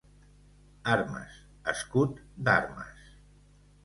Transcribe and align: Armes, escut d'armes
Armes, 0.93 1.35
escut 1.73 2.17
d'armes 2.47 3.05